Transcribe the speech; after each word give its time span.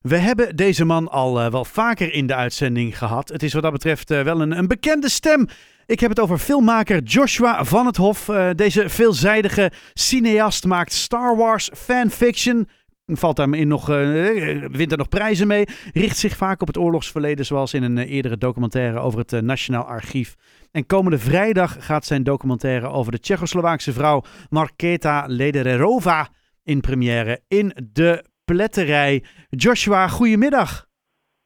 We 0.00 0.16
hebben 0.16 0.56
deze 0.56 0.84
man 0.84 1.08
al 1.08 1.40
eh, 1.40 1.50
wel 1.50 1.64
vaker 1.64 2.12
in 2.12 2.26
de 2.26 2.34
uitzending 2.34 2.98
gehad. 2.98 3.28
Het 3.28 3.42
is 3.42 3.52
wat 3.52 3.62
dat 3.62 3.72
betreft 3.72 4.10
eh, 4.10 4.22
wel 4.22 4.40
een, 4.40 4.58
een 4.58 4.66
bekende 4.66 5.08
stem. 5.08 5.46
Ik 5.86 6.00
heb 6.00 6.10
het 6.10 6.20
over 6.20 6.38
filmmaker 6.38 7.02
Joshua 7.02 7.64
van 7.64 7.86
het 7.86 7.96
Hof. 7.96 8.28
Eh, 8.28 8.50
deze 8.54 8.88
veelzijdige 8.88 9.72
cineast 9.94 10.64
maakt 10.64 10.92
Star 10.92 11.36
Wars 11.36 11.70
fanfiction. 11.74 12.68
Valt 13.06 13.36
daarin 13.36 13.68
nog, 13.68 13.86
wint 13.86 14.92
er 14.92 14.98
nog 14.98 15.08
prijzen 15.08 15.46
mee. 15.46 15.64
Richt 15.92 16.16
zich 16.16 16.36
vaak 16.36 16.60
op 16.60 16.66
het 16.66 16.76
oorlogsverleden, 16.76 17.46
zoals 17.46 17.74
in 17.74 17.82
een 17.82 17.98
eerdere 17.98 18.38
documentaire 18.38 18.98
over 18.98 19.18
het 19.18 19.40
Nationaal 19.40 19.84
Archief. 19.84 20.34
En 20.70 20.86
komende 20.86 21.18
vrijdag 21.18 21.76
gaat 21.80 22.04
zijn 22.04 22.22
documentaire 22.22 22.88
over 22.88 23.12
de 23.12 23.20
Tsjechoslowaakse 23.20 23.92
vrouw 23.92 24.22
Marketa 24.48 25.24
Ledererova 25.26 26.28
in 26.64 26.80
première 26.80 27.40
in 27.48 27.72
de 27.92 28.24
pletterij. 28.54 29.24
Joshua, 29.48 30.08
goedemiddag. 30.08 30.86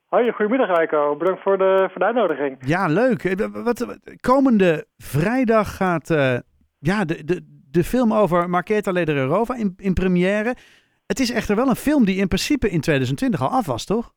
Hoi, 0.09 0.33
goedemiddag 0.33 0.77
Heiko. 0.77 1.17
Bedankt 1.17 1.43
voor 1.43 1.59
de, 1.59 1.89
voor 1.91 1.99
de 1.99 2.05
uitnodiging. 2.05 2.57
Ja, 2.67 2.87
leuk. 2.87 3.25
Eh, 3.25 3.65
Wat, 3.65 3.99
komende 4.21 4.87
vrijdag 4.97 5.77
gaat 5.77 6.11
eh, 6.11 6.37
ja, 6.79 7.05
de, 7.05 7.25
de, 7.25 7.41
de 7.71 7.85
film 7.85 8.13
over 8.13 8.51
Marketa 8.51 8.91
Ledererova 8.91 9.55
in, 9.55 9.75
in 9.77 9.95
première. 9.95 10.55
Het 11.07 11.19
is 11.19 11.31
echter 11.33 11.57
wel 11.57 11.69
een 11.69 11.85
film 11.89 12.05
die 12.05 12.21
in 12.21 12.29
principe 12.29 12.71
in 12.71 12.81
2020 12.81 13.43
al 13.43 13.49
af 13.49 13.67
was, 13.67 13.85
toch? 13.85 14.13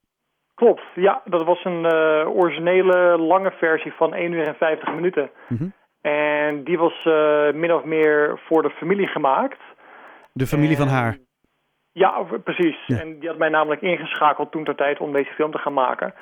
Klopt, 0.55 0.83
ja, 0.95 1.21
dat 1.25 1.43
was 1.43 1.65
een 1.65 1.85
eh, 1.85 2.29
originele 2.35 3.17
lange 3.17 3.51
versie 3.51 3.93
van 3.93 4.13
1 4.13 4.31
uur 4.31 4.47
en 4.47 4.55
50 4.55 4.93
minuten. 4.93 5.29
Mhm. 5.47 5.69
En 6.01 6.63
die 6.63 6.77
was 6.77 7.03
min 7.53 7.73
of 7.73 7.83
meer 7.83 8.39
voor 8.47 8.61
de 8.61 8.69
familie 8.69 9.07
gemaakt. 9.07 9.59
De 10.33 10.47
familie 10.47 10.77
van 10.77 10.87
haar. 10.87 11.17
Ja, 11.97 12.23
precies. 12.43 12.77
Ja. 12.85 12.99
En 12.99 13.19
die 13.19 13.29
had 13.29 13.37
mij 13.37 13.49
namelijk 13.49 13.81
ingeschakeld 13.81 14.51
toen 14.51 14.63
ter 14.63 14.75
tijd 14.75 14.99
om 14.99 15.13
deze 15.13 15.33
film 15.33 15.51
te 15.51 15.57
gaan 15.57 15.73
maken. 15.73 16.13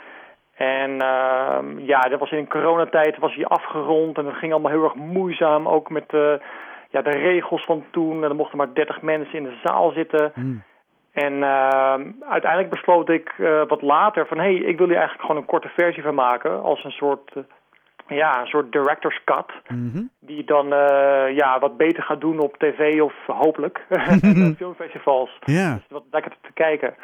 En 0.55 1.01
ehm, 1.01 1.79
ja, 1.79 1.99
dat 1.99 2.19
was 2.19 2.31
in 2.31 2.47
coronatijd 2.47 3.17
was 3.17 3.35
hij 3.35 3.45
afgerond 3.45 4.17
en 4.17 4.23
dat 4.23 4.33
ging 4.33 4.51
allemaal 4.51 4.71
heel 4.71 4.83
erg 4.83 4.95
moeizaam. 4.95 5.67
Ook 5.67 5.89
met 5.89 6.13
eh, 6.13 6.33
ja, 6.89 7.01
de 7.01 7.09
regels 7.09 7.65
van 7.65 7.85
toen. 7.91 8.23
En 8.23 8.29
er 8.29 8.35
mochten 8.35 8.57
maar 8.57 8.73
30 8.73 9.01
mensen 9.01 9.37
in 9.37 9.43
de 9.43 9.57
zaal 9.63 9.91
zitten. 9.91 10.31
Hmm. 10.33 10.63
En 11.13 11.43
ehm, 11.43 12.11
uiteindelijk 12.19 12.69
besloot 12.69 13.09
ik 13.09 13.33
eh, 13.37 13.61
wat 13.67 13.81
later 13.81 14.27
van... 14.27 14.37
hé, 14.37 14.43
hey, 14.43 14.55
ik 14.55 14.77
wil 14.77 14.87
hier 14.87 14.97
eigenlijk 14.97 15.25
gewoon 15.25 15.41
een 15.41 15.47
korte 15.47 15.69
versie 15.75 16.03
van 16.03 16.15
maken... 16.15 16.61
als 16.61 16.83
een 16.83 16.91
soort, 16.91 17.31
eh, 17.33 17.43
ja, 18.07 18.41
een 18.41 18.47
soort 18.47 18.71
director's 18.71 19.21
cut... 19.23 19.51
Mhm. 19.67 20.03
die 20.19 20.43
dan 20.43 20.73
eh, 20.73 21.35
ja, 21.35 21.59
wat 21.59 21.77
beter 21.77 22.03
gaat 22.03 22.21
doen 22.21 22.39
op 22.39 22.57
tv 22.57 23.01
of 23.01 23.13
hopelijk 23.27 23.85
filmfestivals. 24.57 25.37
Ja, 25.45 25.73
Dus 25.73 25.83
wat 25.89 26.03
lekker 26.11 26.31
te 26.41 26.51
kijken. 26.53 26.95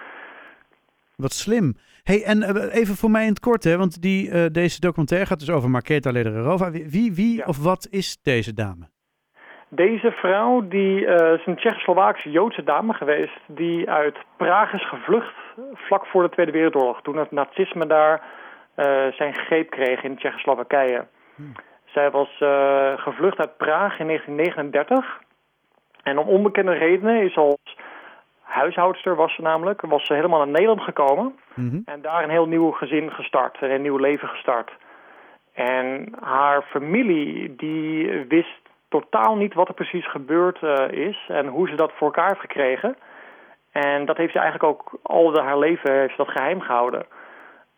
wat 1.16 1.34
slim. 1.34 1.76
Hey, 2.04 2.24
en 2.24 2.44
eh, 2.44 2.76
even 2.76 2.96
voor 2.96 3.12
mij 3.12 3.22
in 3.24 3.30
het 3.30 3.40
kort, 3.40 3.64
hè, 3.64 3.78
want 3.78 4.02
die, 4.02 4.32
eh, 4.32 4.46
deze 4.52 4.80
documentaire 4.80 5.28
gaat 5.28 5.40
dus 5.40 5.50
over 5.52 5.70
Marketa 5.70 6.12
Ledererova. 6.12 6.72
Wie, 6.72 7.14
wie, 7.14 7.38
Ja. 7.38 7.44
of 7.46 7.64
wat 7.64 7.88
is 7.92 8.18
deze 8.24 8.54
dame? 8.54 8.90
Deze 9.74 10.12
vrouw 10.12 10.68
die, 10.68 11.06
is 11.06 11.46
een 11.46 11.56
Tsjechoslowaakse 11.56 12.32
Joodse 12.32 12.64
dame 12.64 12.94
geweest... 12.94 13.40
die 13.48 13.90
uit 13.90 14.18
Praag 14.38 14.74
is 14.74 14.88
gevlucht 14.90 15.34
vlak 15.74 16.06
voor 16.06 16.24
de 16.24 16.30
Tweede 16.30 16.52
Wereldoorlog. 16.52 17.02
Toen 17.02 17.18
het 17.18 17.32
nazisme 17.32 17.86
daar 17.88 18.22
zijn 19.12 19.34
greep 19.34 19.70
kreeg 19.70 20.04
in 20.04 20.16
Tsjechoslowakije. 20.16 21.06
Hmm. 21.36 21.54
Zij 21.94 22.12
was 22.12 22.40
eh, 22.40 22.98
gevlucht 22.98 23.40
uit 23.40 23.58
Praag 23.58 24.00
in 24.00 24.08
1939. 24.08 25.20
En 26.04 26.18
om 26.18 26.28
onbekende 26.28 26.72
redenen 26.72 27.22
is 27.22 27.38
als 27.38 27.78
huishoudster 28.42 29.16
was 29.16 29.36
ze 29.36 29.42
namelijk... 29.42 29.82
was 29.82 30.06
ze 30.06 30.14
helemaal 30.14 30.40
naar 30.40 30.48
Nederland 30.48 30.82
gekomen... 30.82 31.36
Mhm. 31.54 31.80
En 31.86 32.02
daar 32.02 32.24
een 32.24 32.30
heel 32.30 32.48
nieuw 32.48 32.72
gezin 32.72 33.12
gestart, 33.12 33.58
en 33.62 33.72
een 33.72 33.82
nieuw 33.82 33.98
leven 33.98 34.28
gestart. 34.28 34.72
En 35.54 36.14
haar 36.20 36.62
familie 36.62 37.56
die 37.56 38.26
wist 38.28 38.62
totaal 38.90 39.36
niet 39.36 39.54
wat 39.54 39.68
er 39.68 39.74
precies 39.74 40.10
gebeurd 40.10 40.64
eh, 40.64 41.08
is 41.08 41.26
en 41.28 41.48
hoe 41.48 41.70
ze 41.70 41.76
dat 41.76 41.92
voor 41.96 42.08
elkaar 42.08 42.28
heeft 42.28 42.40
gekregen. 42.40 42.96
En 43.72 44.06
dat 44.06 44.18
heeft 44.18 44.34
ze 44.34 44.40
eigenlijk 44.40 44.70
ook 44.72 45.00
al 45.04 45.40
haar 45.40 45.58
leven 45.58 45.94
heeft 45.94 46.16
ze 46.16 46.24
dat 46.24 46.32
geheim 46.32 46.62
gehouden. 46.62 47.06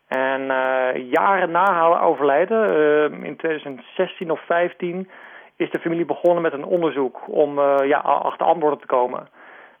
En 0.08 0.50
eh, 0.50 1.10
jaren 1.10 1.50
na 1.50 1.72
haar 1.72 2.02
overlijden, 2.02 2.68
eh, 2.68 3.26
in 3.26 3.36
2016 3.36 4.30
of 4.30 4.40
15, 4.46 5.10
is 5.56 5.70
de 5.70 5.80
familie 5.80 6.04
begonnen 6.04 6.42
met 6.42 6.52
een 6.52 6.64
onderzoek 6.64 7.20
om 7.28 7.58
eh, 7.58 7.88
ja, 7.88 7.98
achter 7.98 8.46
antwoorden 8.46 8.78
te 8.80 8.86
komen. 8.86 9.28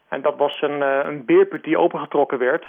En 0.08 0.22
dat 0.22 0.36
was 0.36 0.62
een, 0.62 0.80
een 0.80 1.24
beerput 1.24 1.62
die 1.62 1.78
opengetrokken 1.78 2.38
werd. 2.38 2.66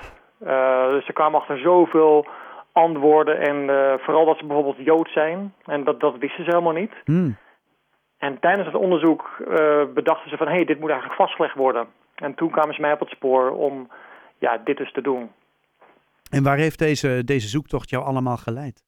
Dus 0.90 1.06
ze 1.06 1.14
kwamen 1.14 1.40
achter 1.40 1.58
zoveel 1.58 2.26
antwoorden 2.72 3.40
en 3.40 3.70
vooral 4.00 4.26
dat 4.26 4.38
ze 4.38 4.46
bijvoorbeeld 4.46 4.86
Jood 4.86 5.10
zijn. 5.10 5.54
En 5.66 5.84
dat, 5.84 6.00
dat 6.00 6.18
wisten 6.18 6.44
ze 6.44 6.50
helemaal 6.50 6.74
niet. 6.74 6.92
Hmm. 7.04 7.38
En 8.18 8.40
tijdens 8.40 8.66
het 8.66 8.76
onderzoek 8.76 9.30
bedachten 9.94 10.30
ze 10.30 10.38
van... 10.38 10.48
hé, 10.48 10.54
hey, 10.54 10.66
dit 10.66 10.80
moet 10.80 10.90
eigenlijk 10.90 11.22
vastgelegd 11.22 11.56
worden. 11.56 11.88
En 12.16 12.36
toen 12.36 12.52
kwamen 12.52 12.76
ze 12.76 12.82
mij 12.82 12.92
op 12.92 13.00
het 13.00 13.10
spoor 13.10 13.52
om 13.52 13.90
ja, 14.40 14.58
dit 14.64 14.78
dus 14.78 14.92
te 14.92 15.02
doen. 15.02 15.32
En 16.32 16.44
waar 16.44 16.58
heeft 16.58 16.80
deze, 16.80 17.22
deze 17.26 17.48
zoektocht 17.48 17.90
jou 17.90 18.04
allemaal 18.06 18.38
geleid? 18.38 18.84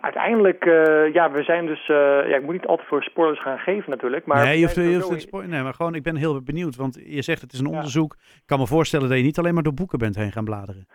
Uiteindelijk, 0.00 0.64
eh, 0.64 1.12
ja, 1.12 1.30
we 1.30 1.42
zijn 1.42 1.66
dus... 1.66 1.88
eh, 1.88 1.96
ja, 2.28 2.36
ik 2.36 2.42
moet 2.42 2.52
niet 2.52 2.66
al 2.66 2.76
te 2.76 2.84
veel 2.84 3.00
spoilers 3.02 3.42
gaan 3.42 3.58
geven 3.58 3.90
natuurlijk. 3.90 4.26
Maar 4.26 4.44
nee, 4.44 4.58
je 4.58 4.62
hoeft, 4.64 4.74
je 4.74 4.82
hoeft 4.82 4.94
het 4.94 5.02
sowieso- 5.04 5.26
spo- 5.26 5.42
nee, 5.42 5.62
maar 5.62 5.74
gewoon, 5.74 5.94
ik 5.94 6.02
ben 6.02 6.16
heel 6.16 6.42
benieuwd, 6.42 6.76
want 6.76 7.00
je 7.06 7.22
zegt 7.22 7.40
het 7.40 7.52
is 7.52 7.58
een 7.58 7.66
Ja. 7.68 7.72
onderzoek. 7.72 8.12
Ik 8.14 8.42
kan 8.46 8.58
me 8.58 8.66
voorstellen 8.66 9.08
dat 9.08 9.18
je 9.18 9.24
niet 9.24 9.38
alleen 9.38 9.54
maar 9.54 9.62
door 9.62 9.74
boeken 9.74 9.98
bent 9.98 10.16
heen 10.16 10.32
gaan 10.32 10.44
bladeren. 10.44 10.86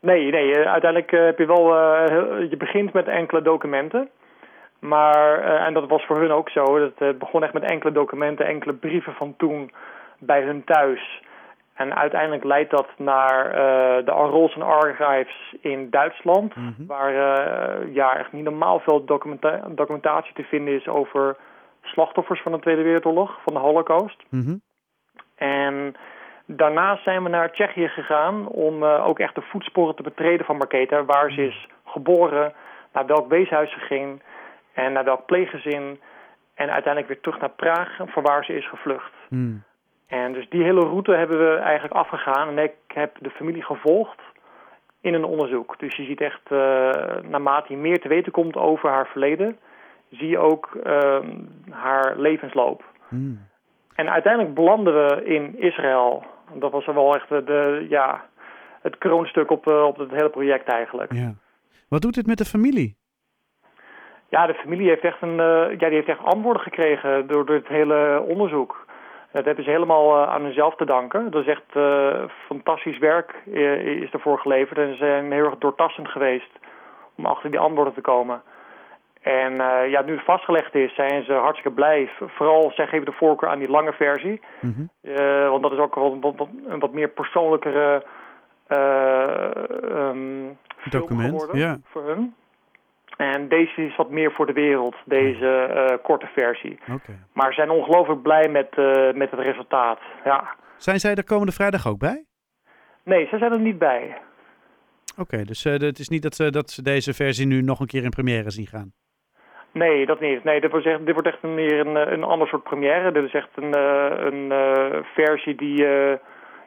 Nee, 0.00 0.30
nee. 0.30 0.54
eh, 0.54 0.70
uiteindelijk 0.72 1.10
heb 1.10 1.38
je 1.38 1.46
wel... 1.46 1.66
je 2.50 2.56
begint 2.58 2.92
met 2.92 3.06
enkele 3.08 3.42
documenten. 3.42 4.08
Maar, 4.78 5.40
en 5.66 5.74
dat 5.74 5.88
was 5.88 6.04
voor 6.06 6.20
hun 6.20 6.30
ook 6.30 6.50
zo. 6.50 6.90
Het 6.98 7.18
begon 7.18 7.42
echt 7.42 7.52
met 7.52 7.70
enkele 7.70 7.92
documenten, 7.92 8.46
enkele 8.46 8.74
brieven 8.74 9.12
van 9.12 9.34
toen 9.36 9.70
bij 10.18 10.42
hun 10.42 10.64
thuis. 10.64 11.22
En 11.78 11.96
uiteindelijk 11.96 12.44
leidt 12.44 12.70
dat 12.70 12.88
naar 12.96 13.46
eh, 13.46 14.04
de 14.04 14.10
Rolls 14.10 14.60
Archives 14.60 15.54
in 15.60 15.90
Duitsland. 15.90 16.56
Mhm. 16.56 16.86
Waar 16.86 17.14
eh, 17.14 17.94
ja, 17.94 18.16
echt 18.16 18.32
niet 18.32 18.44
normaal 18.44 18.80
veel 18.80 19.04
documenta- 19.04 19.68
documentatie 19.68 20.34
te 20.34 20.42
vinden 20.42 20.74
is 20.74 20.88
over 20.88 21.36
slachtoffers 21.82 22.42
van 22.42 22.52
de 22.52 22.58
Tweede 22.58 22.82
Wereldoorlog, 22.82 23.38
van 23.42 23.52
de 23.52 23.58
Holocaust. 23.58 24.24
Mhm. 24.28 24.56
En 25.36 25.94
daarnaast 26.46 27.02
zijn 27.02 27.22
we 27.22 27.28
naar 27.28 27.52
Tsjechië 27.52 27.88
gegaan 27.88 28.46
om 28.48 28.82
eh, 28.82 29.06
ook 29.06 29.18
echt 29.18 29.34
de 29.34 29.42
voetsporen 29.42 29.94
te 29.94 30.02
betreden 30.02 30.46
van 30.46 30.56
Marketa. 30.56 31.04
Waar 31.04 31.30
ze 31.30 31.46
is 31.46 31.68
geboren, 31.84 32.52
naar 32.92 33.06
welk 33.06 33.28
weeshuis 33.28 33.72
ze 33.72 33.78
ging 33.78 34.22
en 34.72 34.92
naar 34.92 35.04
welk 35.04 35.26
pleeggezin. 35.26 36.00
En 36.54 36.70
uiteindelijk 36.70 37.12
weer 37.12 37.20
terug 37.20 37.40
naar 37.40 37.50
Praag, 37.50 37.96
van 38.06 38.22
waar 38.22 38.44
ze 38.44 38.52
is 38.56 38.68
gevlucht. 38.68 39.12
Hmm. 39.28 39.66
En 40.08 40.32
dus 40.32 40.48
die 40.48 40.62
hele 40.62 40.80
route 40.80 41.12
hebben 41.12 41.38
we 41.38 41.56
eigenlijk 41.56 41.94
afgegaan. 41.94 42.48
En 42.48 42.58
ik 42.58 42.74
heb 42.86 43.16
de 43.20 43.30
familie 43.30 43.62
gevolgd 43.62 44.20
in 45.00 45.14
een 45.14 45.24
onderzoek. 45.24 45.78
Dus 45.78 45.96
je 45.96 46.04
ziet 46.04 46.20
echt, 46.20 46.40
eh, 46.44 47.22
naarmate 47.22 47.72
je 47.72 47.78
meer 47.78 48.00
te 48.00 48.08
weten 48.08 48.32
komt 48.32 48.56
over 48.56 48.90
haar 48.90 49.06
verleden... 49.06 49.58
zie 50.10 50.28
je 50.28 50.38
ook 50.38 50.74
eh, 50.74 51.18
haar 51.70 52.18
levensloop. 52.18 52.84
Hmm. 53.08 53.46
En 53.94 54.10
uiteindelijk 54.10 54.54
belanden 54.54 54.94
we 54.94 55.24
in 55.24 55.60
Israël. 55.60 56.24
Dat 56.52 56.72
was 56.72 56.86
wel 56.86 57.14
echt 57.14 57.28
de, 57.28 57.44
de, 57.44 57.86
ja, 57.88 58.24
het 58.82 58.98
kroonstuk 58.98 59.50
op, 59.50 59.68
eh, 59.68 59.82
op 59.82 59.98
het 59.98 60.10
hele 60.10 60.30
project 60.30 60.68
eigenlijk. 60.68 61.12
Ja. 61.12 61.34
Wat 61.88 62.02
doet 62.02 62.14
dit 62.14 62.26
met 62.26 62.38
de 62.38 62.44
familie? 62.44 62.96
Ja, 64.28 64.46
de 64.46 64.54
familie 64.54 64.88
heeft 64.88 65.04
echt, 65.04 65.22
een, 65.22 65.40
eh, 65.40 65.70
ja, 65.78 65.86
die 65.86 65.96
heeft 65.96 66.08
echt 66.08 66.24
antwoorden 66.24 66.62
gekregen 66.62 67.26
door, 67.26 67.46
door 67.46 67.56
het 67.56 67.68
hele 67.68 68.24
onderzoek. 68.28 68.86
Dat 69.38 69.46
hebben 69.46 69.64
ze 69.64 69.70
helemaal 69.70 70.16
eh, 70.16 70.28
aan 70.28 70.42
hunzelf 70.42 70.74
te 70.76 70.84
danken. 70.84 71.30
Dat 71.30 71.42
is 71.42 71.48
echt 71.48 71.76
eh, 71.76 72.24
fantastisch 72.46 72.98
werk 72.98 73.34
eh, 73.52 73.86
is 73.86 74.10
ervoor 74.10 74.38
geleverd. 74.38 74.78
En 74.78 74.90
ze 74.90 74.96
zijn 74.96 75.32
heel 75.32 75.44
erg 75.44 75.58
doortastend 75.58 76.08
geweest 76.08 76.50
om 77.16 77.26
achter 77.26 77.50
die 77.50 77.60
antwoorden 77.60 77.94
te 77.94 78.00
komen. 78.00 78.42
En 79.22 79.54
ja, 79.90 80.02
nu 80.02 80.12
het 80.12 80.24
vastgelegd 80.24 80.74
is, 80.74 80.94
zijn 80.94 81.24
ze 81.24 81.32
hartstikke 81.32 81.76
blij. 81.76 82.10
Vooral, 82.26 82.70
zij 82.74 82.86
geven 82.86 83.06
de 83.06 83.12
voorkeur 83.12 83.48
aan 83.48 83.58
die 83.58 83.70
lange 83.70 83.92
versie. 83.92 84.40
Mhm. 84.60 84.86
Want 85.50 85.62
dat 85.62 85.72
is 85.72 85.78
ook 85.78 85.94
wel 85.94 86.20
wat, 86.20 86.36
wat, 86.36 86.48
een 86.66 86.78
wat 86.78 86.92
meer 86.92 87.08
persoonlijkere 87.08 88.02
film 88.68 90.58
Document, 90.90 91.48
ja. 91.52 91.78
voor 91.84 92.02
hun. 92.02 92.34
En 93.18 93.48
deze 93.48 93.86
is 93.86 93.96
wat 93.96 94.10
meer 94.10 94.32
voor 94.32 94.46
de 94.46 94.52
wereld, 94.52 94.96
deze 95.04 95.46
eh, 95.48 95.96
korte 96.02 96.28
versie. 96.34 96.78
Oké. 96.92 97.12
Maar 97.32 97.48
ze 97.48 97.54
zijn 97.54 97.70
ongelooflijk 97.70 98.22
blij 98.22 98.48
met, 98.48 98.68
eh, 98.70 99.12
met 99.12 99.30
het 99.30 99.40
resultaat. 99.40 99.98
Ja. 100.24 100.54
Zijn 100.76 100.98
zij 100.98 101.14
er 101.14 101.24
komende 101.24 101.52
vrijdag 101.52 101.86
ook 101.86 101.98
bij? 101.98 102.24
Nee, 103.04 103.26
ze 103.26 103.38
zijn 103.38 103.52
er 103.52 103.60
niet 103.60 103.78
bij. 103.78 104.16
Oké, 105.16 105.44
dus 105.44 105.64
eh, 105.64 105.72
het 105.72 105.98
is 105.98 106.08
niet 106.08 106.22
dat 106.22 106.34
ze, 106.34 106.50
dat 106.50 106.70
ze 106.70 106.82
deze 106.82 107.14
versie 107.14 107.46
nu 107.46 107.62
nog 107.62 107.80
een 107.80 107.86
keer 107.86 108.04
in 108.04 108.10
première 108.10 108.50
zien 108.50 108.66
gaan. 108.66 108.92
Nee, 109.72 110.06
dat 110.06 110.20
niet. 110.20 110.44
Nee, 110.44 110.60
dit 110.60 110.70
wordt 110.70 110.86
echt, 110.86 111.06
dit 111.06 111.14
wordt 111.14 111.28
echt 111.28 111.42
een, 111.42 111.54
meer 111.54 111.86
een, 111.86 112.12
een 112.12 112.24
ander 112.24 112.48
soort 112.48 112.62
première. 112.62 113.12
Dit 113.12 113.24
is 113.24 113.34
echt 113.34 113.50
een, 113.54 113.78
een 114.26 114.52
versie 115.14 115.54
die, 115.54 115.86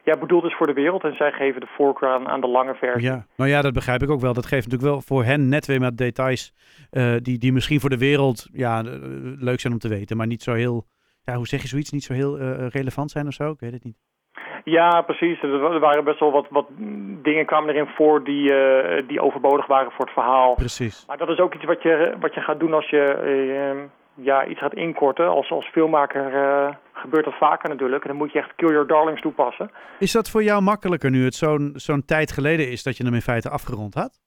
ja, 0.02 0.18
bedoeld 0.18 0.44
is 0.44 0.54
voor 0.54 0.66
de 0.66 0.72
wereld. 0.72 1.04
En 1.04 1.14
zij 1.14 1.32
geven 1.32 1.60
de 1.60 1.66
voorkeur 1.76 2.08
aan, 2.08 2.28
aan 2.28 2.40
de 2.40 2.48
lange 2.48 2.74
versie. 2.74 3.08
Ja, 3.08 3.26
nou 3.36 3.50
ja, 3.50 3.62
dat 3.62 3.72
begrijp 3.72 4.02
ik 4.02 4.10
ook 4.10 4.20
wel. 4.20 4.32
Dat 4.32 4.46
geeft 4.46 4.64
natuurlijk 4.64 4.92
wel 4.92 5.00
voor 5.00 5.24
hen 5.24 5.48
net 5.48 5.66
weer 5.66 5.80
met 5.80 5.98
details 5.98 6.52
uh, 6.90 7.16
die, 7.16 7.38
die 7.38 7.52
misschien 7.52 7.80
voor 7.80 7.90
de 7.90 7.98
wereld 7.98 8.48
ja, 8.52 8.82
leuk 9.38 9.60
zijn 9.60 9.72
om 9.72 9.78
te 9.78 9.88
weten, 9.88 10.16
maar 10.16 10.26
niet 10.26 10.42
zo 10.42 10.52
heel, 10.52 10.84
ja, 11.22 11.34
hoe 11.34 11.46
zeg 11.46 11.62
je 11.62 11.68
zoiets, 11.68 11.90
niet 11.90 12.04
zo 12.04 12.12
heel 12.12 12.40
uh, 12.40 12.68
relevant 12.68 13.10
zijn 13.10 13.26
of 13.26 13.32
zo? 13.32 13.50
Ik 13.50 13.60
weet 13.60 13.72
het 13.72 13.84
niet. 13.84 13.96
Ja, 14.64 15.02
precies. 15.02 15.42
Er 15.42 15.80
waren 15.80 16.04
best 16.04 16.20
wel 16.20 16.30
wat, 16.30 16.46
wat 16.50 16.66
dingen 17.22 17.46
kwamen 17.46 17.74
erin 17.74 17.86
voor 17.86 18.24
die, 18.24 18.52
uh, 18.52 18.98
die 19.06 19.20
overbodig 19.20 19.66
waren 19.66 19.92
voor 19.92 20.04
het 20.04 20.14
verhaal. 20.14 20.54
Precies. 20.54 21.04
Maar 21.06 21.18
dat 21.18 21.28
is 21.28 21.38
ook 21.38 21.54
iets 21.54 21.64
wat 21.64 21.82
je, 21.82 22.14
wat 22.20 22.34
je 22.34 22.40
gaat 22.40 22.60
doen 22.60 22.74
als 22.74 22.90
je 22.90 23.88
ja, 24.14 24.46
iets 24.46 24.60
gaat 24.60 24.74
inkorten. 24.74 25.28
Als, 25.28 25.50
als 25.50 25.66
filmmaker 25.66 26.34
uh, 26.34 26.74
gebeurt 26.92 27.24
dat 27.24 27.34
vaker 27.34 27.68
natuurlijk. 27.68 28.02
En 28.02 28.08
dan 28.08 28.18
moet 28.18 28.32
je 28.32 28.38
echt 28.38 28.54
Kill 28.56 28.68
Your 28.68 28.86
Darlings 28.86 29.20
toepassen. 29.20 29.70
Is 29.98 30.12
dat 30.12 30.30
voor 30.30 30.42
jou 30.42 30.62
makkelijker 30.62 31.10
nu 31.10 31.24
het 31.24 31.34
zo'n 31.34 31.70
zo'n 31.74 32.04
tijd 32.04 32.32
geleden 32.32 32.70
is 32.70 32.82
dat 32.82 32.96
je 32.96 33.04
hem 33.04 33.14
in 33.14 33.20
feite 33.20 33.50
afgerond 33.50 33.94
had? 33.94 34.20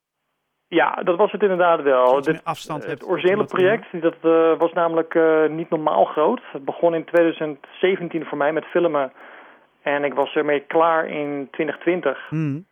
Ja, 0.68 0.94
dat 0.94 1.16
was 1.16 1.32
het 1.32 1.42
inderdaad 1.42 1.82
wel. 1.82 2.20
Dit, 2.20 2.44
afstand 2.44 2.86
het 2.86 3.08
originele 3.08 3.44
project 3.44 4.02
dat, 4.02 4.14
uh, 4.22 4.58
was 4.58 4.72
namelijk 4.72 5.14
uh, 5.14 5.48
niet 5.48 5.70
normaal 5.70 6.04
groot. 6.04 6.40
Het 6.52 6.64
begon 6.64 6.94
in 6.94 7.04
2017 7.04 8.24
voor 8.24 8.38
mij 8.38 8.52
met 8.52 8.64
filmen. 8.64 9.12
En 9.82 10.04
ik 10.04 10.14
was 10.14 10.34
ermee 10.34 10.60
klaar 10.60 11.08
in 11.08 11.48
2020. 11.50 12.30
Mm. 12.30 12.66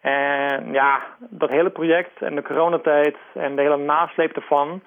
En 0.00 0.72
ja, 0.72 1.02
dat 1.18 1.50
hele 1.50 1.70
project 1.70 2.22
en 2.22 2.34
de 2.34 2.42
coronatijd 2.42 3.16
en 3.34 3.56
de 3.56 3.62
hele 3.62 3.76
nasleep 3.76 4.36
ervan... 4.36 4.82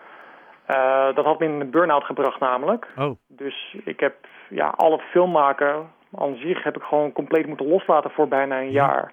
Uh, 0.72 1.16
dat 1.16 1.26
had 1.26 1.40
me 1.40 1.46
in 1.46 1.60
een 1.60 1.70
burn-out 1.70 2.04
gebracht 2.04 2.40
namelijk. 2.40 2.88
Oh. 2.98 3.12
Dus 3.28 3.78
ik 3.84 4.00
heb 4.00 4.16
ja, 4.50 4.68
al 4.68 4.92
het 4.92 5.02
filmmaken 5.02 5.92
aan 6.16 6.36
zich 6.36 6.64
heb 6.64 6.76
ik 6.76 6.84
gewoon 6.84 7.12
compleet 7.12 7.48
moeten 7.48 7.68
loslaten 7.68 8.12
voor 8.12 8.28
bijna 8.28 8.60
een 8.60 8.72
jaar. 8.72 9.12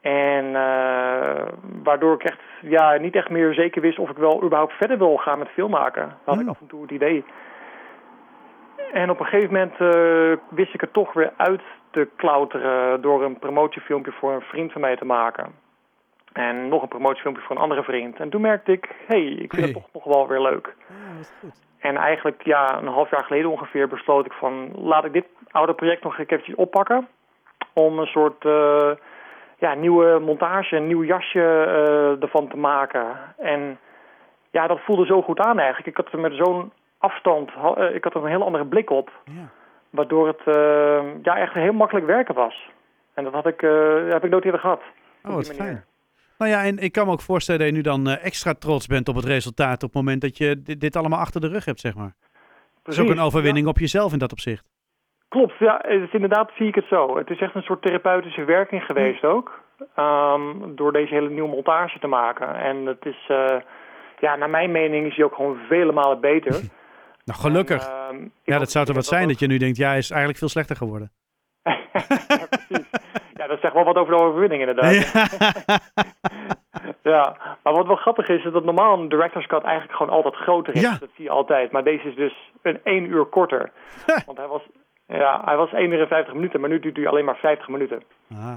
En 0.00 0.44
uh, 0.44 1.48
waardoor 1.82 2.14
ik 2.14 2.22
echt 2.22 2.40
ja, 2.60 2.96
niet 2.96 3.14
echt 3.14 3.30
meer 3.30 3.54
zeker 3.54 3.82
wist 3.82 3.98
of 3.98 4.10
ik 4.10 4.16
wel 4.16 4.42
überhaupt 4.42 4.72
verder 4.72 4.98
wil 4.98 5.16
gaan 5.16 5.38
met 5.38 5.48
filmmaken. 5.48 6.16
had 6.24 6.40
ik 6.40 6.48
af 6.48 6.60
en 6.60 6.66
toe 6.66 6.82
het 6.82 6.90
idee. 6.90 7.24
En 8.92 9.10
op 9.10 9.20
een 9.20 9.26
gegeven 9.26 9.52
moment 9.52 9.72
uh, 9.80 10.36
wist 10.48 10.74
ik 10.74 10.82
er 10.82 10.90
toch 10.90 11.12
weer 11.12 11.32
uit 11.36 11.62
te 11.90 12.08
klauteren 12.16 13.00
door 13.00 13.24
een 13.24 13.38
promotiefilmpje 13.38 14.12
voor 14.12 14.32
een 14.32 14.40
vriend 14.40 14.72
van 14.72 14.80
mij 14.80 14.96
te 14.96 15.04
maken. 15.04 15.52
En 16.32 16.68
nog 16.68 16.82
een 16.82 16.88
promotiefilmpje 16.88 17.42
voor 17.42 17.56
een 17.56 17.62
andere 17.62 17.82
vriend. 17.82 18.16
En 18.16 18.30
toen 18.30 18.40
merkte 18.40 18.72
ik, 18.72 18.88
hé, 19.06 19.24
hey, 19.24 19.32
ik 19.32 19.52
vind 19.52 19.52
hey. 19.52 19.62
het 19.62 19.72
toch 19.72 19.92
nog 19.92 20.04
wel 20.04 20.28
weer 20.28 20.40
leuk. 20.40 20.74
Ja, 20.88 21.12
dat 21.12 21.20
is 21.20 21.32
goed. 21.40 21.60
En 21.78 21.96
eigenlijk, 21.96 22.42
ja, 22.42 22.78
een 22.78 22.86
half 22.86 23.10
jaar 23.10 23.24
geleden 23.24 23.50
ongeveer 23.50 23.88
besloot 23.88 24.26
ik 24.26 24.32
van... 24.32 24.70
laat 24.74 25.04
ik 25.04 25.12
dit 25.12 25.26
oude 25.50 25.74
project 25.74 26.02
nog 26.02 26.18
eventjes 26.18 26.54
oppakken. 26.54 27.08
Om 27.72 27.98
een 27.98 28.06
soort 28.06 28.44
uh, 28.44 28.90
ja, 29.58 29.74
nieuwe 29.74 30.18
montage, 30.18 30.76
een 30.76 30.86
nieuw 30.86 31.04
jasje 31.04 31.38
uh, 31.38 32.22
ervan 32.22 32.48
te 32.48 32.56
maken. 32.56 33.06
En 33.38 33.78
ja, 34.50 34.66
dat 34.66 34.80
voelde 34.80 35.06
zo 35.06 35.22
goed 35.22 35.40
aan 35.40 35.58
eigenlijk. 35.58 35.88
Ik 35.88 36.04
had 36.04 36.12
er 36.12 36.20
met 36.20 36.34
zo'n 36.34 36.72
afstand, 36.98 37.50
uh, 37.78 37.94
ik 37.94 38.04
had 38.04 38.14
er 38.14 38.22
een 38.22 38.28
heel 38.28 38.44
andere 38.44 38.66
blik 38.66 38.90
op. 38.90 39.10
Ja. 39.24 39.48
Waardoor 39.90 40.26
het 40.26 40.42
ja, 41.22 41.36
echt 41.36 41.54
heel 41.54 41.72
makkelijk 41.72 42.06
werken 42.06 42.34
was. 42.34 42.70
En 43.14 43.24
dat 43.24 43.32
had 43.32 43.46
ik, 43.46 43.60
heb 44.10 44.24
ik 44.24 44.30
nooit 44.30 44.44
eerder 44.44 44.60
gehad. 44.60 44.80
Oh, 45.24 45.34
wat 45.34 45.54
fijn. 45.54 45.84
Nou 46.42 46.54
ja, 46.54 46.64
en 46.64 46.78
ik 46.78 46.92
kan 46.92 47.06
me 47.06 47.12
ook 47.12 47.20
voorstellen 47.20 47.60
dat 47.60 47.70
je 47.70 47.74
nu 47.74 47.82
dan 47.82 48.08
uh, 48.08 48.24
extra 48.24 48.54
trots 48.54 48.86
bent 48.86 49.08
op 49.08 49.14
het 49.14 49.24
resultaat 49.24 49.82
op 49.82 49.92
het 49.92 49.94
moment 49.94 50.20
dat 50.20 50.36
je 50.36 50.62
dit, 50.62 50.80
dit 50.80 50.96
allemaal 50.96 51.18
achter 51.18 51.40
de 51.40 51.48
rug 51.48 51.64
hebt, 51.64 51.80
zeg 51.80 51.94
maar. 51.94 52.14
Het 52.82 52.92
is 52.92 53.00
ook 53.00 53.08
een 53.08 53.20
overwinning 53.20 53.64
ja. 53.64 53.70
op 53.70 53.78
jezelf 53.78 54.12
in 54.12 54.18
dat 54.18 54.32
opzicht. 54.32 54.64
Klopt, 55.28 55.58
ja, 55.58 55.78
het 55.82 56.02
is 56.02 56.12
inderdaad 56.12 56.50
zie 56.56 56.66
ik 56.66 56.74
het 56.74 56.84
zo. 56.88 57.16
Het 57.16 57.30
is 57.30 57.40
echt 57.40 57.54
een 57.54 57.62
soort 57.62 57.82
therapeutische 57.82 58.44
werking 58.44 58.82
geweest 58.82 59.24
ook. 59.24 59.60
Um, 59.98 60.76
door 60.76 60.92
deze 60.92 61.14
hele 61.14 61.30
nieuwe 61.30 61.48
montage 61.48 61.98
te 61.98 62.06
maken. 62.06 62.54
En 62.54 62.86
het 62.86 63.04
is, 63.06 63.28
uh, 63.28 63.46
ja, 64.18 64.36
naar 64.36 64.50
mijn 64.50 64.70
mening 64.70 65.06
is 65.06 65.16
hij 65.16 65.24
ook 65.24 65.34
gewoon 65.34 65.58
vele 65.68 65.92
malen 65.92 66.20
beter. 66.20 66.52
nou, 67.24 67.40
gelukkig. 67.40 67.88
En, 67.88 68.16
uh, 68.16 68.26
ja, 68.42 68.58
dat 68.58 68.70
zou 68.70 68.84
toch 68.84 68.94
wat 68.94 69.04
zijn 69.04 69.20
dat, 69.20 69.30
dat 69.30 69.40
je 69.40 69.46
nu 69.46 69.58
denkt, 69.58 69.76
ja, 69.76 69.88
hij 69.88 69.98
is 69.98 70.10
eigenlijk 70.10 70.38
veel 70.38 70.48
slechter 70.48 70.76
geworden. 70.76 71.12
ja, 71.62 72.46
precies. 72.50 72.90
Ja, 73.34 73.46
dat 73.46 73.60
zegt 73.60 73.74
wel 73.74 73.84
wat 73.84 73.96
over 73.96 74.16
de 74.16 74.22
overwinning 74.22 74.60
inderdaad. 74.60 75.12
Ja. 75.12 75.78
ja, 77.12 77.36
maar 77.62 77.72
wat 77.72 77.86
wel 77.86 77.96
grappig 77.96 78.28
is, 78.28 78.44
is 78.44 78.52
dat 78.52 78.64
normaal 78.64 78.98
een 78.98 79.08
director's 79.08 79.46
cut 79.46 79.62
eigenlijk 79.62 79.96
gewoon 79.96 80.12
altijd 80.12 80.34
groter 80.34 80.74
is. 80.74 80.80
Ja. 80.80 80.96
Dat 81.00 81.08
zie 81.16 81.24
je 81.24 81.30
altijd. 81.30 81.72
Maar 81.72 81.84
deze 81.84 82.08
is 82.08 82.14
dus 82.14 82.50
een 82.62 82.80
één 82.84 83.04
uur 83.04 83.24
korter. 83.24 83.70
Want 84.26 84.38
hij 84.38 84.46
was, 84.46 84.62
ja, 85.06 85.42
hij 85.44 85.56
was 85.56 85.72
1 85.72 85.92
uur 85.92 86.00
en 86.00 86.06
50 86.08 86.34
minuten, 86.34 86.60
maar 86.60 86.68
nu 86.70 86.78
duurt 86.80 86.96
hij 86.96 87.08
alleen 87.08 87.24
maar 87.24 87.36
50 87.36 87.68
minuten. 87.68 88.02
Ah. 88.32 88.54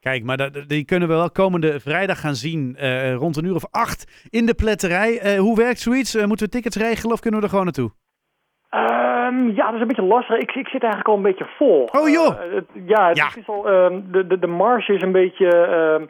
Kijk, 0.00 0.24
maar 0.24 0.36
dat, 0.36 0.64
die 0.66 0.84
kunnen 0.84 1.08
we 1.08 1.14
wel 1.14 1.30
komende 1.30 1.80
vrijdag 1.80 2.20
gaan 2.20 2.34
zien, 2.34 2.76
uh, 2.80 3.14
rond 3.14 3.36
een 3.36 3.44
uur 3.44 3.54
of 3.54 3.66
acht 3.70 4.26
in 4.30 4.46
de 4.46 4.54
pletterij. 4.54 5.34
Uh, 5.34 5.38
hoe 5.40 5.56
werkt 5.56 5.78
zoiets? 5.78 6.14
Uh, 6.14 6.24
moeten 6.24 6.46
we 6.46 6.52
tickets 6.52 6.76
regelen 6.76 7.12
of 7.14 7.20
kunnen 7.20 7.38
we 7.40 7.44
er 7.46 7.50
gewoon 7.50 7.64
naartoe? 7.64 7.90
Um, 8.70 9.50
ja, 9.50 9.64
dat 9.64 9.74
is 9.74 9.80
een 9.80 9.86
beetje 9.86 10.02
lastig. 10.02 10.36
Ik, 10.36 10.50
ik 10.54 10.68
zit 10.68 10.82
eigenlijk 10.82 11.08
al 11.08 11.16
een 11.16 11.22
beetje 11.22 11.48
vol. 11.56 11.88
Oh 11.92 12.08
joh! 12.08 12.38
Het, 12.38 12.64
ja, 12.86 13.08
het 13.08 13.16
Ja. 13.16 13.28
is 13.36 13.48
al, 13.48 13.68
um, 13.68 14.12
de, 14.12 14.26
de, 14.26 14.38
de 14.38 14.46
marge 14.46 14.92
is 14.92 15.02
een 15.02 15.12
beetje... 15.12 15.46
Um, 15.56 16.02
uh, 16.02 16.08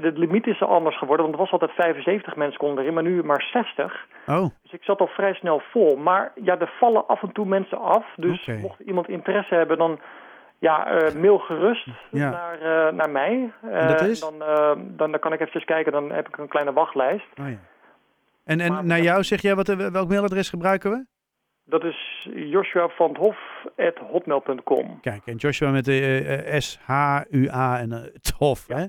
de 0.00 0.12
limiet 0.14 0.46
is 0.46 0.62
anders 0.62 0.98
geworden, 0.98 1.26
want 1.26 1.38
het 1.38 1.50
was 1.50 1.60
altijd 1.60 1.78
75 1.80 2.36
mensen 2.36 2.58
konden 2.58 2.78
erin, 2.82 2.94
maar 2.94 3.02
nu 3.02 3.24
maar 3.24 3.42
60. 3.52 4.06
Oh, 4.26 4.44
Dus 4.62 4.72
ik 4.72 4.82
zat 4.82 5.00
al 5.00 5.06
vrij 5.06 5.34
snel 5.34 5.62
vol. 5.70 5.96
Maar 5.96 6.32
ja, 6.34 6.58
er 6.58 6.72
vallen 6.78 7.06
af 7.06 7.22
en 7.22 7.32
toe 7.32 7.46
mensen 7.46 7.78
af. 7.78 8.04
Dus 8.16 8.46
mocht 8.60 8.80
iemand 8.80 9.08
interesse 9.08 9.54
hebben, 9.54 9.78
dan 9.78 10.00
ja, 10.58 10.86
eh, 10.86 11.14
mail 11.14 11.38
gerust 11.38 11.88
Ja. 12.10 12.30
naar, 12.30 12.60
eh, 12.60 12.92
naar 12.92 13.10
mij. 13.10 13.52
En 13.62 13.86
dat 13.88 14.00
Eh, 14.00 14.08
is? 14.08 14.20
Dan, 14.20 14.42
eh, 14.42 14.72
dan, 14.76 15.10
dan 15.10 15.20
kan 15.20 15.32
ik 15.32 15.38
eventjes 15.40 15.64
kijken, 15.64 15.92
dan 15.92 16.10
heb 16.12 16.28
ik 16.28 16.36
een 16.38 16.48
kleine 16.48 16.72
wachtlijst. 16.72 17.26
oh 17.40 17.48
ja. 17.48 17.56
En, 18.44 18.60
en 18.60 18.72
Maar- 18.72 18.84
naar 18.84 19.00
jou 19.00 19.22
zeg 19.22 19.42
jij, 19.42 19.54
wat, 19.54 19.68
eh, 19.68 19.76
welk 19.76 20.08
mailadres 20.08 20.50
gebruiken 20.50 20.90
we? 20.90 21.04
Dat 21.64 21.84
is 21.84 22.28
Joshua 22.34 22.88
van 22.88 23.08
het 23.08 23.16
Hof 23.18 23.38
at 23.76 23.96
hotmail.com. 24.10 25.00
Kijk, 25.00 25.26
en 25.26 25.36
Joshua 25.36 25.70
met 25.70 25.84
de 25.84 25.92
eh, 26.00 26.54
eh, 26.54 26.60
S-H-U-A 26.60 27.78
en 27.78 27.92
eh, 27.92 27.98
het 28.02 28.34
Hof, 28.38 28.66
hè? 28.66 28.84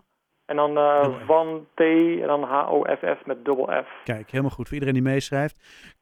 En 0.52 0.58
dan 0.58 0.78
eh, 0.78 1.08
van 1.26 1.68
T 1.74 1.80
en 1.80 2.28
dan 2.28 2.44
H-O-F-F 2.44 3.26
met 3.26 3.46
dubbel 3.46 3.66
F. 3.66 4.04
Kijk, 4.04 4.32
helemaal 4.32 4.52
goed 4.52 4.66
voor 4.66 4.74
iedereen 4.74 4.94
die 4.94 5.04
meeschrijft. 5.04 5.56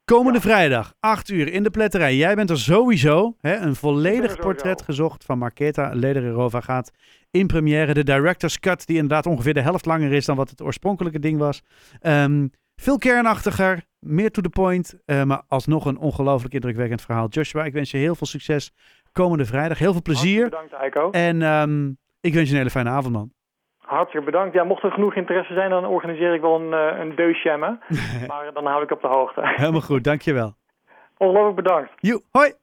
Komende 0.06 0.42
vrijdag, 0.42 0.94
8 1.00 1.30
uur 1.30 1.54
in 1.54 1.64
de 1.64 1.70
pletterij. 1.70 2.16
Jij 2.16 2.36
bent 2.36 2.50
er 2.50 2.58
sowieso. 2.58 3.36
Hè, 3.42 3.56
een 3.56 3.76
volledig 3.76 4.16
sowieso. 4.30 4.42
portret 4.42 4.82
gezocht 4.82 5.26
van 5.26 5.38
Marketa 5.38 5.92
Ledererova 5.94 6.62
gaat 6.62 6.92
in 7.32 7.48
première. 7.48 7.94
De 7.94 8.04
director's 8.04 8.60
cut, 8.60 8.86
die 8.86 8.96
inderdaad 8.96 9.26
ongeveer 9.26 9.54
de 9.54 9.62
helft 9.62 9.86
langer 9.86 10.12
is 10.12 10.26
dan 10.26 10.36
wat 10.36 10.50
het 10.50 10.62
oorspronkelijke 10.62 11.20
ding 11.20 11.38
was. 11.38 11.62
Ehm, 12.00 12.48
veel 12.76 12.98
kernachtiger, 12.98 13.84
meer 14.00 14.32
to 14.32 14.42
the 14.42 14.50
point, 14.50 15.00
eh, 15.06 15.24
maar 15.24 15.42
alsnog 15.48 15.86
een 15.86 15.98
ongelooflijk 15.98 16.54
indrukwekkend 16.54 17.02
verhaal. 17.02 17.28
Joshua, 17.28 17.66
ik 17.66 17.74
wens 17.74 17.92
je 17.92 17.98
heel 17.98 18.16
veel 18.16 18.28
succes 18.28 18.72
komende 19.12 19.46
vrijdag. 19.46 19.78
Heel 19.78 19.92
veel 19.92 20.02
plezier. 20.02 20.40
Hartstikke 20.40 20.78
bedankt, 20.78 20.96
Eiko. 20.96 21.10
En 21.12 21.42
ehm, 21.42 21.88
ik 22.22 22.34
wens 22.34 22.46
je 22.46 22.52
een 22.52 22.58
hele 22.58 22.70
fijne 22.70 22.90
avond, 22.90 23.14
man. 23.14 23.32
Hartstikke 23.90 24.26
bedankt. 24.26 24.54
Ja, 24.54 24.64
mocht 24.64 24.84
er 24.84 24.92
genoeg 24.92 25.16
interesse 25.16 25.54
zijn, 25.54 25.70
dan 25.70 25.86
organiseer 25.86 26.34
ik 26.34 26.42
wel 26.42 26.56
een, 26.60 26.72
uh, 26.72 27.00
een 27.00 27.16
deusjammen. 27.16 27.80
maar 28.28 28.54
dan 28.54 28.66
hou 28.66 28.84
ik 28.84 28.92
op 28.92 29.02
de 29.02 29.08
hoogte. 29.08 29.42
Helemaal 29.44 29.82
goed, 29.82 30.04
dankjewel. 30.04 30.54
Ongelooflijk 31.18 31.56
bedankt. 31.56 31.92
Joe, 31.96 32.22
hoi! 32.32 32.54